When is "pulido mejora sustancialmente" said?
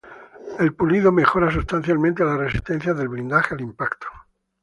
0.73-2.23